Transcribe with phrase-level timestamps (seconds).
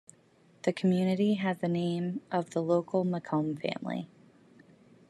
[0.63, 4.09] The community has the name of the local Macomb family.